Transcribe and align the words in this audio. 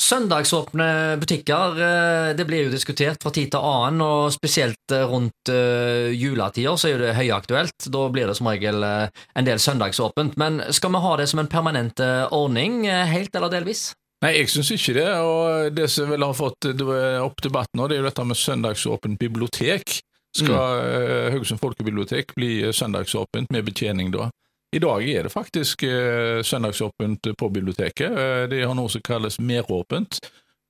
Søndagsåpne 0.00 1.18
butikker 1.20 1.76
eh, 1.84 2.30
det 2.36 2.46
blir 2.48 2.64
jo 2.64 2.72
diskutert 2.72 3.20
fra 3.20 3.32
tid 3.36 3.50
til 3.52 3.60
annen, 3.60 4.00
og 4.00 4.32
spesielt 4.32 4.94
eh, 4.96 5.04
rundt 5.04 5.50
uh, 5.52 6.08
juletider 6.08 6.78
så 6.80 6.88
er 6.88 7.02
det 7.02 7.16
høyaktuelt. 7.18 7.90
Da 7.92 8.06
blir 8.12 8.30
det 8.30 8.36
som 8.38 8.48
regel 8.48 8.80
en 8.84 9.46
del 9.46 9.60
søndagsåpent. 9.60 10.38
Men 10.40 10.62
skal 10.72 10.94
vi 10.94 11.02
ha 11.04 11.12
det 11.20 11.28
som 11.28 11.42
en 11.42 11.50
permanent 11.52 12.00
ordning, 12.32 12.86
helt 12.88 13.36
eller 13.36 13.52
delvis? 13.52 13.90
Nei, 14.24 14.34
jeg 14.38 14.50
syns 14.52 14.72
ikke 14.72 14.96
det. 14.96 15.08
Og 15.20 15.76
det 15.76 15.88
som 15.92 16.08
vel 16.12 16.24
har 16.24 16.36
fått 16.36 16.70
opp 16.70 17.44
debatt 17.44 17.72
nå, 17.76 17.88
det 17.88 17.98
er 17.98 18.02
jo 18.02 18.08
dette 18.08 18.26
med 18.32 18.40
søndagsåpent 18.40 19.20
bibliotek. 19.20 20.00
Skal 20.36 20.54
mm. 20.56 21.32
Haugesund 21.34 21.60
folkebibliotek 21.60 22.36
bli 22.38 22.52
søndagsåpent 22.76 23.52
med 23.52 23.66
betjening 23.68 24.12
da? 24.14 24.30
I 24.70 24.78
dag 24.78 25.08
er 25.08 25.26
det 25.26 25.32
faktisk 25.34 25.82
eh, 25.82 26.42
søndagsåpent 26.42 27.26
på 27.38 27.48
biblioteket. 27.48 28.10
Eh, 28.10 28.44
de 28.50 28.62
har 28.62 28.76
noe 28.78 28.90
som 28.92 29.02
kalles 29.02 29.40
meråpent, 29.42 30.20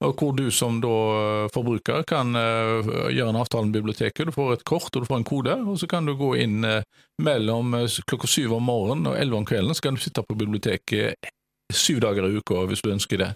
og 0.00 0.14
hvor 0.16 0.32
du 0.32 0.46
som 0.54 0.78
da 0.80 0.94
eh, 1.18 1.50
forbruker 1.52 2.06
kan 2.08 2.32
eh, 2.36 2.88
gjøre 3.12 3.34
en 3.34 3.40
avtale 3.42 3.68
med 3.68 3.76
biblioteket. 3.76 4.30
Du 4.30 4.32
får 4.32 4.54
et 4.54 4.64
kort 4.64 4.88
og 4.94 5.04
du 5.04 5.08
får 5.10 5.20
en 5.20 5.28
kode, 5.28 5.58
og 5.68 5.76
så 5.82 5.88
kan 5.90 6.08
du 6.08 6.14
gå 6.16 6.32
inn 6.40 6.64
eh, 6.64 6.80
mellom 7.20 7.76
eh, 7.76 8.00
klokka 8.08 8.30
syv 8.30 8.56
om 8.56 8.64
morgenen 8.70 9.12
og 9.12 9.20
elleve 9.20 9.42
om 9.42 9.48
kvelden. 9.52 9.76
Så 9.76 9.84
kan 9.84 9.98
du 9.98 10.04
sitte 10.04 10.24
på 10.24 10.38
biblioteket 10.40 11.30
syv 11.70 12.00
dager 12.00 12.24
i 12.24 12.40
uka 12.40 12.64
hvis 12.70 12.80
du 12.80 12.94
ønsker 12.94 13.20
det. 13.20 13.34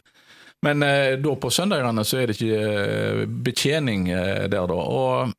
Men 0.65 0.81
da 0.81 1.33
på 1.37 1.51
søndagene 1.53 2.01
så 2.09 2.23
er 2.23 2.31
det 2.31 2.39
ikke 2.39 3.27
betjening 3.45 4.07
der, 4.09 4.49
da. 4.49 4.77
og 4.81 5.35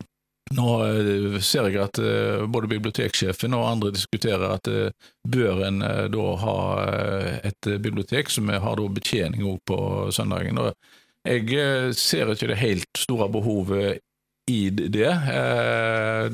nå 0.54 0.66
eh, 0.86 1.40
ser 1.42 1.66
jeg 1.66 1.80
at 1.82 1.98
eh, 1.98 2.44
både 2.46 2.70
biblioteksjefen 2.70 3.54
og 3.56 3.66
andre 3.66 3.90
diskuterer 3.96 4.46
at 4.54 4.70
eh, 4.70 4.92
bør 5.26 5.64
en 5.66 5.82
da 6.12 6.26
ha 6.42 6.58
et 7.42 7.70
bibliotek 7.82 8.30
som 8.30 8.52
har 8.52 8.78
da 8.78 8.86
betjening 8.94 9.42
òg 9.46 9.58
på 9.66 9.78
søndagen. 10.14 10.60
Og 10.62 10.72
jeg 11.26 11.94
ser 11.98 12.30
ikke 12.30 12.52
det 12.52 12.60
helt 12.62 12.90
store 12.98 13.26
behovet 13.32 13.98
i 14.46 14.68
det. 14.70 15.10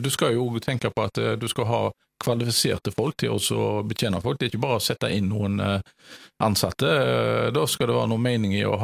Du 0.04 0.10
skal 0.12 0.34
jo 0.36 0.60
tenke 0.60 0.90
på 0.92 1.06
at 1.08 1.16
du 1.40 1.46
skal 1.48 1.68
ha 1.70 1.80
kvalifiserte 2.22 2.92
folk 2.94 3.18
til 3.20 3.34
å 3.34 3.82
betjene 3.86 4.20
folk. 4.22 4.38
Det 4.38 4.46
er 4.46 4.52
ikke 4.52 4.62
bare 4.64 4.78
å 4.80 4.84
sette 4.84 5.10
inn 5.14 5.30
noen 5.32 5.60
eh, 5.62 5.80
ansatte. 6.44 6.88
Eh, 6.88 7.48
da 7.54 7.64
skal 7.70 7.90
det 7.90 7.96
være 7.98 8.12
noe 8.12 8.22
mening 8.22 8.54
i 8.56 8.64
å, 8.66 8.76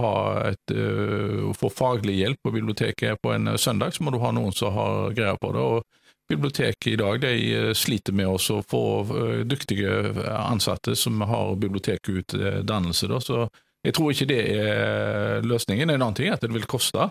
et, 0.48 0.74
eh, 0.74 1.38
å 1.48 1.54
få 1.56 1.70
faglig 1.72 2.18
hjelp 2.20 2.42
på 2.44 2.54
biblioteket 2.54 3.22
på 3.22 3.34
en 3.36 3.54
søndag, 3.58 3.94
så 3.94 4.04
må 4.04 4.14
du 4.14 4.20
ha 4.22 4.32
noen 4.34 4.54
som 4.56 4.74
har 4.76 5.14
greie 5.16 5.38
på 5.40 5.52
det. 5.54 5.64
og 5.64 6.04
Biblioteket 6.28 6.90
i 6.92 6.98
dag 7.00 7.22
de 7.22 7.72
sliter 7.72 8.12
med 8.12 8.28
å 8.28 8.58
få 8.68 8.82
dyktige 9.48 9.94
ansatte 10.28 10.92
som 10.92 11.22
har 11.24 11.54
bibliotekutdannelse. 11.56 13.08
Så 13.24 13.46
jeg 13.80 13.94
tror 13.96 14.12
ikke 14.12 14.28
det 14.28 14.42
er 14.52 15.46
løsningen. 15.48 15.88
En 15.88 16.02
annen 16.02 16.18
ting 16.18 16.28
er 16.28 16.36
at 16.36 16.44
det 16.44 16.52
vil 16.52 16.68
koste 16.68 17.06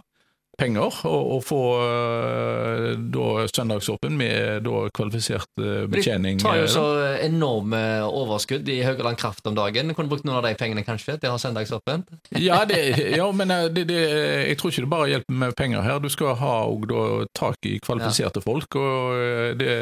penger 0.58 0.95
og 1.05 1.41
få 1.45 1.61
uh, 1.77 2.89
da 3.13 3.45
søndagsåpen 3.52 4.17
med 4.17 4.66
da 4.66 4.88
kvalifisert 4.95 5.50
uh, 5.61 5.86
betjening. 5.91 6.39
De 6.41 6.45
tar 6.47 6.58
jo 6.61 6.66
eh, 6.66 6.72
så 6.73 6.86
enorme 7.27 7.81
overskudd 8.08 8.67
i 8.73 8.80
Haugaland 8.85 9.19
Kraft 9.22 9.45
om 9.47 9.58
dagen. 9.58 9.94
Kunne 9.95 10.09
brukt 10.09 10.25
noen 10.28 10.39
av 10.39 10.47
de 10.47 10.55
pengene 10.58 10.83
kanskje 10.88 11.19
til 11.22 11.30
å 11.30 11.35
ha 11.35 11.41
søndagsåpent? 11.41 12.09
ja, 12.47 12.63
det, 12.69 12.81
ja, 13.13 13.28
men 13.31 13.53
det, 13.73 13.85
det, 13.89 14.02
jeg 14.50 14.59
tror 14.59 14.73
ikke 14.73 14.85
det 14.88 14.94
bare 14.95 15.11
hjelper 15.13 15.41
med 15.44 15.58
penger 15.59 15.85
her. 15.85 16.02
Du 16.02 16.09
skal 16.13 16.38
ha 16.41 16.55
og 16.67 16.88
da, 16.89 17.03
tak 17.38 17.69
i 17.69 17.78
kvalifiserte 17.83 18.41
ja. 18.41 18.47
folk. 18.47 18.80
og 18.81 19.59
det, 19.61 19.75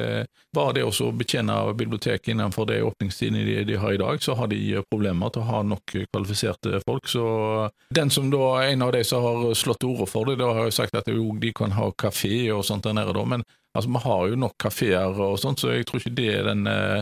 Bare 0.55 0.71
det 0.77 0.85
å 0.87 1.09
betjene 1.11 1.55
biblioteket 1.75 2.31
innenfor 2.31 2.67
de 2.69 2.77
åpningstidene 2.87 3.43
de, 3.43 3.55
de, 3.67 3.75
har 3.79 3.91
i 3.91 3.99
dag, 3.99 4.21
så 4.23 4.37
har 4.39 4.47
de 4.47 4.59
problemer 4.87 5.33
til 5.33 5.43
å 5.43 5.49
ha 5.49 5.63
nok 5.67 5.95
kvalifiserte 6.13 6.79
folk. 6.87 7.09
Så 7.11 7.25
den 7.95 8.11
som 8.13 8.29
da, 8.31 8.45
en 8.63 8.85
av 8.85 8.93
de 8.95 9.03
som 9.07 9.23
har 9.23 9.49
slått 9.57 9.83
ordet 9.83 10.07
for 10.11 10.31
det, 10.31 10.37
da 10.39 10.64
har 10.65 10.71
jo 10.71 10.77
sagt 10.79 10.97
at 10.97 11.09
jo, 11.11 11.29
de 11.41 11.51
kan 11.55 11.75
ha 11.77 11.91
kafé 11.93 12.49
og 12.53 12.65
sånt 12.65 12.87
der 12.87 12.95
nede, 12.97 13.13
da, 13.13 13.25
men 13.25 13.43
altså, 13.75 13.91
vi 13.91 14.01
har 14.05 14.27
jo 14.31 14.39
nok 14.39 14.57
kafeer 14.61 15.21
og 15.21 15.39
sånt, 15.39 15.61
så 15.61 15.75
jeg 15.75 15.87
tror 15.87 16.01
ikke 16.01 16.15
det 16.17 16.29
er 16.33 16.47
den 16.49 16.65
eh, 16.71 17.01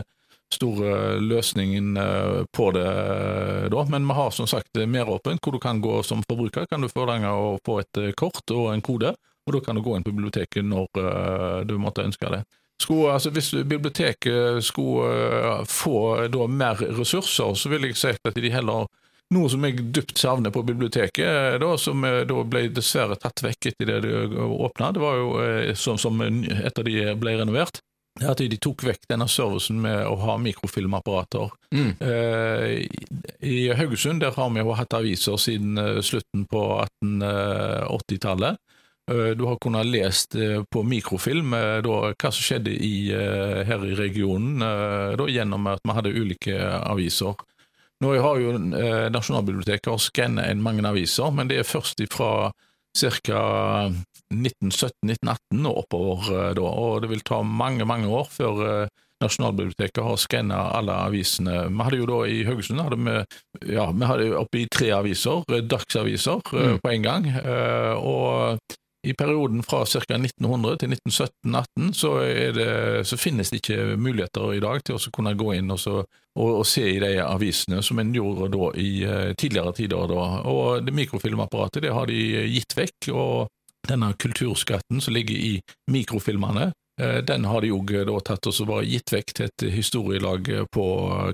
store 0.54 1.18
løsningen 1.22 1.96
eh, 2.00 2.40
på 2.52 2.70
det 2.76 2.86
eh, 2.86 3.68
da. 3.72 3.84
Men 3.90 4.08
vi 4.10 4.18
har 4.18 4.34
som 4.34 4.50
sagt 4.50 4.76
meråpent, 4.76 5.42
hvor 5.42 5.56
du 5.56 5.62
kan 5.62 5.80
gå 5.80 6.02
som 6.02 6.22
forbruker. 6.28 6.66
Kan 6.70 6.84
du 6.84 6.90
forlange 6.92 7.30
å 7.30 7.54
få 7.64 7.80
et 7.82 8.02
kort 8.18 8.44
og 8.54 8.72
en 8.74 8.84
kode, 8.84 9.14
og 9.44 9.56
da 9.56 9.62
kan 9.64 9.76
du 9.76 9.84
gå 9.84 9.96
inn 9.96 10.04
på 10.04 10.12
biblioteket 10.12 10.64
når 10.64 11.64
du 11.68 11.74
måtte 11.78 12.04
ønske 12.04 12.30
det. 12.32 12.44
Skulle, 12.80 13.12
altså, 13.14 13.30
hvis 13.30 13.52
biblioteket 13.54 14.64
skulle 14.64 15.64
få 15.70 16.26
da, 16.32 16.46
mer 16.50 16.80
ressurser, 16.98 17.54
så 17.54 17.70
ville 17.70 17.92
jeg 17.92 18.00
sagt 18.00 18.26
at 18.28 18.40
de 18.40 18.50
heller 18.50 18.88
noe 19.32 19.48
som 19.50 19.64
jeg 19.64 19.86
dypt 19.94 20.18
savner 20.20 20.52
på 20.54 20.62
biblioteket, 20.66 21.58
da, 21.62 21.72
som 21.80 22.04
eh, 22.04 22.22
da 22.28 22.44
ble 22.48 22.66
dessverre 22.74 23.16
tatt 23.20 23.44
vekk 23.44 23.72
etter 23.72 23.90
det 23.90 24.00
de 24.04 24.12
åpna, 24.44 24.92
det 24.94 25.02
var 25.02 25.18
jo 25.20 25.34
eh, 25.42 25.72
som, 25.78 25.98
som 26.00 26.20
etter 26.24 26.86
de 26.86 27.14
ble 27.20 27.38
renovert, 27.40 27.80
det 28.20 28.28
at 28.30 28.38
de 28.38 28.58
tok 28.62 28.84
vekk 28.86 29.08
denne 29.10 29.26
servicen 29.30 29.80
med 29.82 30.04
å 30.06 30.14
ha 30.22 30.36
mikrofilmapparater. 30.38 31.50
Mm. 31.74 31.88
Eh, 31.98 32.84
I 33.42 33.56
Haugesund 33.74 34.22
der 34.22 34.36
har 34.36 34.52
vi 34.54 34.62
jo 34.62 34.76
hatt 34.78 34.94
aviser 34.94 35.40
siden 35.40 35.80
slutten 36.04 36.44
på 36.50 36.62
1880-tallet. 37.02 38.60
Du 39.04 39.42
har 39.44 39.58
kunnet 39.60 39.84
lest 39.84 40.32
på 40.72 40.82
mikrofilm 40.88 41.50
da, 41.52 41.96
hva 42.14 42.30
som 42.32 42.40
skjedde 42.40 42.72
i, 42.72 43.10
her 43.12 43.82
i 43.84 43.98
regionen 43.98 44.62
da, 44.64 45.26
gjennom 45.28 45.66
at 45.74 45.82
vi 45.84 45.96
hadde 45.98 46.14
ulike 46.14 46.56
aviser. 46.78 47.34
Nå 48.04 48.14
har 48.20 48.40
jo 48.42 48.52
Nasjonalbiblioteket 48.58 49.88
Nasjonalbiblioteket 49.88 50.02
skanna 50.04 50.44
inn 50.52 50.62
mange 50.64 50.84
aviser, 50.84 51.32
men 51.32 51.48
det 51.48 51.62
er 51.62 51.68
først 51.68 52.04
fra 52.12 52.52
ca. 52.94 53.40
1917-1918 54.34 55.66
og 55.68 55.80
oppover 55.84 56.28
eh, 56.32 56.52
da, 56.58 56.68
og 56.68 57.02
det 57.04 57.10
vil 57.12 57.24
ta 57.26 57.42
mange, 57.44 57.86
mange 57.88 58.10
år 58.10 58.28
før 58.32 58.62
eh, 58.66 58.92
Nasjonalbiblioteket 59.22 60.02
har 60.04 60.16
skanna 60.20 60.56
alle 60.74 60.94
avisene. 61.06 61.68
Vi 61.70 61.84
hadde 61.86 62.00
jo 62.00 62.08
da 62.10 62.16
I 62.28 62.40
Haugesund 62.48 62.82
hadde 62.82 62.98
vi 62.98 63.14
ja, 63.76 63.86
vi 63.94 64.08
hadde 64.10 64.26
oppi 64.36 64.64
tre 64.72 64.90
aviser, 64.96 65.44
eh, 65.54 65.62
dagsaviser, 65.70 66.42
mm. 66.50 66.80
på 66.82 66.90
en 66.90 67.06
gang. 67.06 67.28
Og 68.00 68.58
i 69.04 69.14
perioden 69.14 69.62
fra 69.62 69.84
ca. 69.86 70.00
1900 70.16 70.78
til 70.80 70.94
1917-18 70.96 71.92
så, 71.92 72.12
så, 73.04 73.16
finnes 73.20 73.50
det 73.50 73.60
ikke 73.60 73.96
muligheter 74.00 74.54
i 74.56 74.62
dag 74.64 74.84
til 74.84 74.96
å 74.96 75.12
kunne 75.14 75.34
gå 75.38 75.54
inn 75.58 75.72
og, 75.74 75.80
så, 75.80 75.98
og, 76.38 76.50
og 76.60 76.66
se 76.68 76.86
i 76.94 77.00
de 77.02 77.16
avisene 77.24 77.82
som 77.84 78.00
en 78.00 78.14
gjorde 78.14 78.50
da 78.54 78.70
i 78.80 78.90
uh, 79.04 79.32
tidligere 79.38 79.74
tider. 79.76 80.06
Da. 80.10 80.28
Og 80.50 80.86
det 80.86 80.94
Mikrofilmapparatet 80.96 81.84
det 81.84 81.92
har 81.94 82.08
de 82.10 82.20
gitt 82.54 82.76
vekk, 82.78 83.10
og 83.12 83.88
denne 83.88 84.14
kulturskatten 84.16 85.02
som 85.04 85.14
ligger 85.16 85.36
i 85.36 85.52
mikrofilmene, 85.92 86.70
uh, 87.02 87.18
den 87.26 87.48
har 87.50 87.64
de 87.64 87.74
òg 87.74 87.94
tatt 88.24 88.48
og 88.50 88.62
bare 88.70 88.88
gitt 88.88 89.12
vekk 89.12 89.36
til 89.36 89.50
et 89.50 89.68
historielag 89.74 90.54
på 90.72 90.86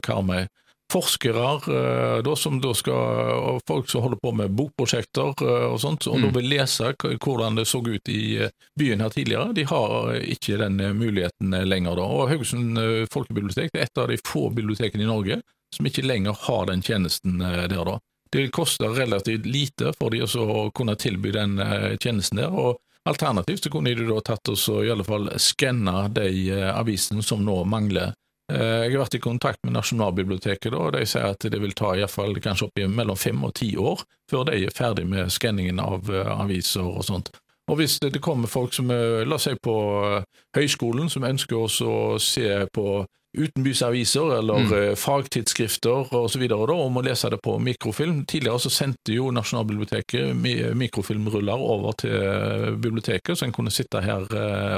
Karmøy 0.02 0.48
forskere 0.90 1.46
eh, 1.76 2.22
da, 2.22 2.36
som 2.36 2.60
da 2.60 2.72
skal, 2.74 3.30
og 3.36 3.62
folk 3.66 3.88
som 3.90 4.04
holder 4.04 4.20
på 4.22 4.32
med 4.36 4.56
bokprosjekter 4.58 5.44
eh, 5.46 5.66
og 5.70 5.78
sånt, 5.82 6.06
og 6.10 6.18
mm. 6.18 6.26
da 6.26 6.32
vil 6.38 6.50
lese 6.50 6.92
hvordan 7.00 7.58
det 7.60 7.66
så 7.70 7.80
ut 7.86 8.10
i 8.10 8.22
eh, 8.42 8.52
byen 8.78 9.04
her 9.04 9.14
tidligere. 9.14 9.54
De 9.56 9.64
har 9.70 10.14
ikke 10.20 10.58
den 10.60 10.82
muligheten 10.98 11.56
lenger. 11.68 11.96
da. 11.96 12.04
Og 12.04 12.28
Haugesund 12.32 12.78
folkebibliotek 13.12 13.74
er 13.74 13.86
et 13.86 13.98
av 13.98 14.10
de 14.10 14.18
få 14.26 14.48
bibliotekene 14.54 15.06
i 15.06 15.10
Norge 15.10 15.40
som 15.74 15.86
ikke 15.86 16.06
lenger 16.06 16.36
har 16.46 16.66
den 16.66 16.82
tjenesten 16.82 17.38
der. 17.38 17.68
da. 17.70 17.98
Det 18.30 18.50
koster 18.54 18.94
relativt 18.94 19.46
lite 19.46 19.92
for 19.98 20.10
de 20.10 20.22
å 20.24 20.70
kunne 20.74 20.96
tilby 20.98 21.32
den 21.34 21.58
tjenesten 22.02 22.42
der. 22.42 22.50
og 22.50 22.80
Alternativt 23.08 23.64
så 23.64 23.70
kunne 23.72 23.94
de 23.96 24.04
da 24.06 24.18
tatt 24.20 24.50
oss 24.52 24.66
og 24.68 24.84
i 24.84 24.90
alle 24.92 25.06
fall 25.06 25.30
skanna 25.40 26.08
de 26.12 26.52
avisene 26.68 27.22
som 27.24 27.40
nå 27.46 27.62
mangler 27.64 28.12
jeg 28.50 28.92
har 28.92 29.02
vært 29.04 29.16
i 29.18 29.22
kontakt 29.22 29.62
med 29.64 29.74
Nasjonalbiblioteket, 29.76 30.74
og 30.74 30.94
de 30.96 31.04
sier 31.08 31.30
at 31.32 31.44
det 31.52 31.60
vil 31.62 31.76
ta 31.76 31.94
i 31.96 32.06
fall 32.10 32.36
kanskje 32.42 32.68
opp 32.68 32.80
i 32.80 32.88
mellom 32.90 33.18
fem 33.18 33.44
og 33.46 33.54
ti 33.60 33.74
år 33.78 34.02
før 34.30 34.48
de 34.48 34.64
er 34.64 34.74
ferdig 34.74 35.06
med 35.10 35.30
skanningen 35.32 35.80
av 35.82 36.10
eh, 36.10 36.34
aviser 36.40 36.86
og 36.86 37.04
sånt. 37.06 37.32
Og 37.70 37.78
Hvis 37.78 38.00
det 38.02 38.18
kommer 38.22 38.50
folk 38.50 38.74
som 38.74 38.90
la 38.90 39.36
oss 39.36 39.46
si 39.46 39.54
på 39.62 39.78
eh, 40.08 40.28
høyskolen, 40.56 41.10
som 41.10 41.26
ønsker 41.26 41.58
oss 41.58 41.80
å 41.82 42.18
se 42.18 42.66
på 42.74 43.04
utenbys-aviser 43.30 44.32
eller 44.40 44.64
mm. 44.66 44.96
fagtidsskrifter 44.98 46.08
osv. 46.18 46.42
om 46.50 46.96
å 46.98 47.02
lese 47.06 47.28
det 47.30 47.38
på 47.38 47.52
mikrofilm. 47.62 48.24
Tidligere 48.26 48.58
så 48.58 48.72
sendte 48.74 49.14
jo 49.14 49.28
Nasjonalbiblioteket 49.30 50.34
mikrofilmruller 50.74 51.62
over 51.62 51.94
til 52.02 52.74
biblioteket, 52.82 53.38
så 53.38 53.46
en 53.46 53.54
kunne 53.54 53.70
sitte 53.70 54.02
her 54.02 54.26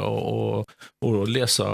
og, 0.04 0.20
og, 0.60 0.76
og 1.00 1.32
lese 1.32 1.64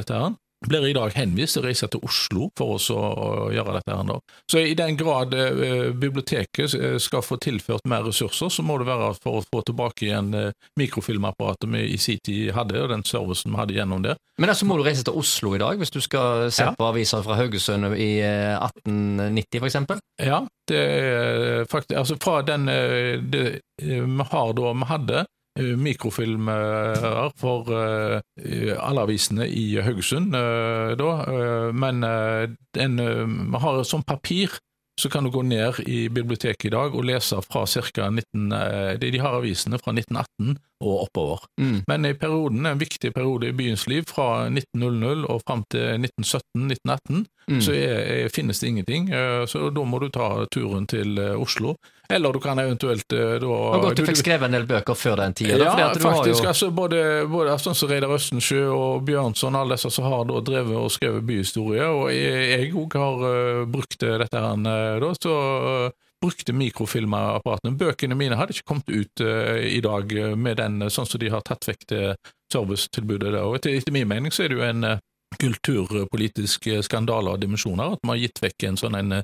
dette. 0.00 0.16
her. 0.16 0.32
Blir 0.68 0.86
i 0.88 0.94
dag 0.96 1.12
henvist 1.16 1.56
til 1.56 1.62
å 1.62 1.66
reise 1.68 1.88
til 1.92 2.00
Oslo 2.06 2.48
for 2.58 2.76
å 2.78 3.50
gjøre 3.54 3.76
dette. 3.78 3.94
her. 3.96 4.20
Så 4.50 4.58
i 4.64 4.74
den 4.78 4.96
grad 4.96 5.34
eh, 5.34 5.90
biblioteket 5.92 6.74
eh, 6.74 6.96
skal 7.02 7.22
få 7.22 7.36
tilført 7.42 7.84
mer 7.90 8.04
ressurser, 8.06 8.48
så 8.52 8.62
må 8.66 8.78
det 8.80 8.86
være 8.88 9.12
for 9.22 9.40
å 9.40 9.44
få 9.46 9.62
tilbake 9.68 10.06
igjen 10.08 10.32
eh, 10.34 10.50
mikrofilmapparatet 10.80 11.68
vi 11.72 11.84
i 11.94 11.98
sin 12.00 12.18
tid 12.24 12.52
hadde, 12.56 12.80
og 12.82 12.90
den 12.92 13.04
servicen 13.04 13.52
vi 13.54 13.60
hadde 13.60 13.76
gjennom 13.78 14.02
det. 14.04 14.16
Men 14.40 14.50
altså 14.50 14.66
må 14.66 14.76
du 14.80 14.82
reise 14.86 15.04
til 15.06 15.14
Oslo 15.20 15.52
i 15.54 15.60
dag 15.62 15.78
hvis 15.78 15.92
du 15.94 16.00
skal 16.02 16.48
se 16.50 16.64
Ja. 16.64 16.72
på 16.74 16.88
aviser 16.88 17.22
fra 17.22 17.36
Haugesund 17.38 17.92
i 17.94 18.10
eh, 18.24 18.56
1890 18.58 19.60
for 19.60 19.68
eksempel? 19.70 20.00
Ja, 20.22 20.42
det 20.70 20.80
er 20.80 21.64
faktisk 21.70 21.98
Altså 21.98 22.16
fra 22.22 22.40
den 22.42 22.64
det, 22.66 23.60
Vi 23.82 23.98
har 24.30 24.52
da 24.56 24.72
Vi 24.72 24.86
hadde 24.88 25.24
mikrofilmer 25.58 27.30
for 27.38 27.68
eh, 27.70 28.74
alle 28.74 29.04
avisene 29.06 29.46
i 29.46 29.76
Haugesund 29.78 30.34
eh, 30.34 30.94
da, 30.98 31.10
eh, 31.30 31.68
men 31.74 32.02
eh, 32.02 32.48
eh, 32.82 33.26
vi 33.26 33.60
har 33.62 33.82
som 33.86 34.02
papir 34.02 34.58
så 35.00 35.10
kan 35.10 35.24
du 35.26 35.30
gå 35.34 35.42
ned 35.42 35.80
i 35.90 36.08
biblioteket 36.08 36.68
i 36.68 36.74
dag 36.74 36.94
og 36.94 37.06
lese 37.06 37.40
fra 37.42 37.64
ca. 37.66 38.10
19... 38.10 38.52
eh, 38.52 38.92
De 38.98 39.10
de 39.10 39.18
har 39.22 39.38
avisene 39.38 39.78
fra 39.78 39.94
1918 39.94 40.58
og 40.84 41.06
oppover. 41.08 41.44
Mm. 41.60 41.82
Men 41.88 42.04
i 42.06 42.12
perioden, 42.14 42.66
en 42.66 42.78
viktig 42.80 43.12
periode 43.14 43.48
i 43.48 43.52
byens 43.56 43.86
liv, 43.90 44.04
fra 44.08 44.46
1900 44.50 45.24
og 45.28 45.40
fram 45.46 45.64
til 45.72 45.98
1917-1918, 46.04 47.24
Mm. 47.44 47.58
så 47.60 47.74
er, 47.76 47.98
er, 48.24 48.28
finnes 48.32 48.56
det 48.60 48.68
ingenting. 48.70 49.10
eh, 49.12 49.44
Så 49.46 49.68
da 49.74 49.82
må 49.84 49.98
du 50.00 50.08
ta 50.08 50.46
turen 50.48 50.86
til 50.88 51.18
eh, 51.18 51.34
Oslo. 51.36 51.74
Eller 52.08 52.32
du 52.32 52.38
kan 52.40 52.56
eventuelt 52.58 53.12
eh, 53.12 53.34
da 53.40 53.46
var 53.46 53.82
godt 53.82 53.96
du 54.00 54.06
fikk 54.06 54.16
skrevet 54.22 54.46
en 54.48 54.52
del 54.56 54.64
bøker 54.66 54.96
før 54.96 55.16
den 55.20 55.34
tida. 55.34 55.58
ja, 55.58 55.74
har 55.76 55.94
faktisk. 56.00 56.40
jo- 56.42 56.48
altså 56.48 56.70
Både, 56.72 57.26
både 57.28 57.58
sånn 57.60 57.74
som 57.76 57.88
Reidar 57.90 58.08
Østensjø 58.16 58.62
og 58.72 59.04
Bjørnson, 59.04 59.56
alle 59.56 59.76
disse 59.76 59.90
som 59.92 60.04
har 60.08 60.24
da 60.24 60.40
drevet 60.40 60.72
og 60.76 60.90
skrevet 60.90 61.26
byhistorie, 61.26 61.84
og 61.84 62.08
jeg 62.12 62.72
òg 62.72 62.96
har 62.96 63.60
uh, 63.60 63.66
brukt 63.66 63.98
dette 64.00 64.40
her, 64.40 65.00
da, 65.00 65.12
så 65.20 65.36
eh, 65.84 65.90
brukte 66.24 66.56
mikrofilmapparatene. 66.56 67.76
Bøkene 67.78 68.16
mine 68.18 68.38
hadde 68.40 68.56
ikke 68.56 68.70
kommet 68.72 68.90
ut 68.92 69.24
uh, 69.24 69.58
i 69.60 69.80
dag 69.84 70.12
eh, 70.16 70.36
med 70.36 70.60
den, 70.62 70.82
eh, 70.82 70.92
sånn 70.92 71.08
som 71.08 71.20
de 71.20 71.32
har 71.32 71.44
tatt 71.44 71.68
vekk 71.68 71.88
det 71.92 72.04
servicetilbudet. 72.52 73.32
der. 73.32 73.42
Og 73.44 73.58
etter, 73.58 73.74
etter 73.76 73.94
min 73.94 74.08
mening 74.08 74.32
så 74.32 74.44
er 74.44 74.52
det 74.52 74.58
jo 74.60 74.64
en 74.66 74.88
uh, 74.94 75.02
kulturpolitisk 75.34 76.68
skandale 76.86 77.32
av 77.32 77.40
dimensjoner, 77.42 77.96
at 77.96 78.04
man 78.06 78.14
har 78.14 78.20
gitt 78.22 78.38
vekk 78.38 78.66
en 78.68 78.76
sånn 78.78 78.94
en 78.94 79.14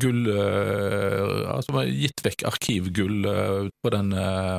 gull 0.00 0.22
uh, 0.32 1.50
Altså 1.52 1.74
man 1.74 1.82
har 1.82 1.90
gitt 1.92 2.22
vekk 2.24 2.46
arkivgull 2.48 3.26
på 3.84 3.92
den 3.92 4.14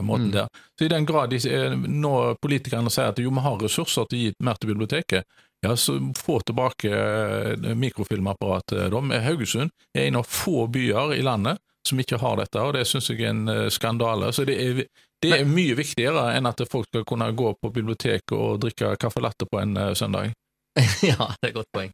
måten 0.06 0.30
Mm. 0.30 0.36
der. 0.36 0.48
Så 0.78 0.86
i 0.86 0.92
den 0.92 1.06
grad 1.06 1.30
de, 1.30 1.38
eh, 1.50 1.74
nå 1.74 2.36
politikerne 2.42 2.92
sier 2.94 3.10
at 3.10 3.20
jo, 3.20 3.32
vi 3.32 3.40
har 3.40 3.58
ressurser 3.58 4.06
til 4.06 4.18
å 4.18 4.22
gi 4.22 4.34
mer 4.40 4.60
til 4.60 4.70
biblioteket, 4.74 5.24
ja, 5.62 5.76
så 5.76 5.98
få 6.18 6.40
tilbake 6.42 6.90
mikrofilmapparatet. 7.76 8.94
Haugesund 9.24 9.72
er 9.96 10.08
en 10.08 10.16
av 10.16 10.26
få 10.26 10.68
byer 10.68 11.14
i 11.18 11.22
landet 11.22 11.58
som 11.88 12.00
ikke 12.00 12.20
har 12.22 12.38
dette, 12.40 12.62
og 12.62 12.76
det 12.76 12.86
syns 12.90 13.10
jeg 13.10 13.24
er 13.24 13.34
en 13.34 13.48
eh, 13.52 13.70
skandale. 13.74 14.32
Så 14.34 14.46
det 14.48 14.58
er, 14.62 14.84
det 15.22 15.34
er 15.38 15.50
mye 15.50 15.78
viktigere 15.78 16.30
enn 16.38 16.50
at 16.50 16.62
folk 16.70 16.90
skal 16.90 17.06
kunne 17.08 17.32
gå 17.38 17.54
på 17.62 17.74
biblioteket 17.74 18.36
og 18.38 18.62
drikke 18.66 18.96
caffè 19.02 19.24
latte 19.24 19.50
på 19.50 19.62
en 19.62 19.78
eh, 19.78 19.94
søndag. 19.98 20.34
ja, 21.12 21.34
det 21.42 21.50
er 21.50 21.52
et 21.52 21.58
godt 21.58 21.74
poeng. 21.76 21.92